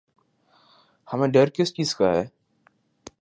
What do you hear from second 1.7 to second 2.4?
چیز کا ہے؟